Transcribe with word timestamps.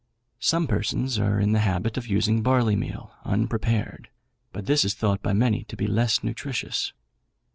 Some 0.39 0.65
persons 0.65 1.19
are 1.19 1.39
in 1.39 1.51
the 1.51 1.59
habit 1.59 1.95
of 1.95 2.07
using 2.07 2.41
barleymeal 2.41 3.11
unprepared, 3.23 4.09
but 4.51 4.65
this 4.65 4.83
is 4.83 4.95
thought 4.95 5.21
by 5.21 5.33
many 5.33 5.63
to 5.65 5.77
be 5.77 5.85
less 5.85 6.23
nutritious. 6.23 6.91